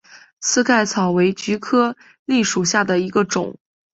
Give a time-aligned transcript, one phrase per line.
[0.39, 1.95] 刺盖草为菊科
[2.25, 3.59] 蓟属下的一个种。